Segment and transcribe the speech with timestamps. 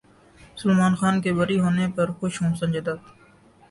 [0.57, 2.99] سلمان خان کے بری ہونے پر خوش ہوں سنجے دت